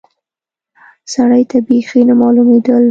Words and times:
سړي 1.13 1.43
ته 1.51 1.57
بيخي 1.67 2.01
نه 2.09 2.13
معلومېدل. 2.21 2.79